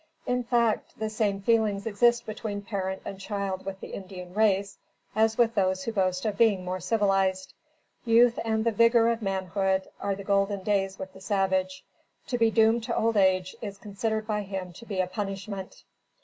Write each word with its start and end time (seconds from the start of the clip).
In 0.25 0.43
fact, 0.43 0.97
the 0.97 1.11
same 1.11 1.43
feelings 1.43 1.85
exist 1.85 2.25
between 2.25 2.63
parent 2.63 3.03
and 3.05 3.19
child 3.19 3.67
with 3.67 3.79
the 3.81 3.89
Indian 3.93 4.33
race, 4.33 4.79
as 5.15 5.37
with 5.37 5.53
those 5.53 5.83
who 5.83 5.91
boast 5.91 6.25
of 6.25 6.39
being 6.39 6.65
more 6.65 6.79
civilized. 6.79 7.53
Youth 8.03 8.39
and 8.43 8.65
the 8.65 8.71
vigor 8.71 9.09
of 9.09 9.21
manhood, 9.21 9.87
are 9.99 10.15
the 10.15 10.23
golden 10.23 10.63
days 10.63 10.97
with 10.97 11.13
the 11.13 11.21
savage. 11.21 11.85
To 12.29 12.39
be 12.39 12.49
doomed 12.49 12.81
to 12.85 12.97
old 12.97 13.15
age, 13.15 13.55
is 13.61 13.77
considered 13.77 14.25
by 14.25 14.41
him 14.41 14.73
to 14.73 14.87
be 14.87 15.01
a 15.01 15.05
punishment. 15.05 15.83